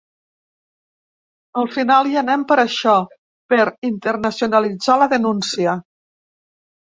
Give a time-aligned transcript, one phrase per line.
[1.61, 2.95] Al final hi anem per això,
[3.53, 3.59] per
[3.91, 5.77] internacionalitzar la denúncia.